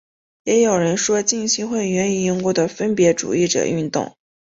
[0.45, 4.17] 也有人说浸信会源于英国的分别主义者运动。